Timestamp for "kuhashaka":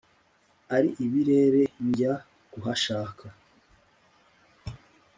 2.51-3.25